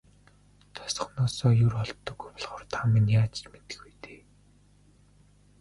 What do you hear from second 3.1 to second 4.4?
яаж мэдэх вэ дээ.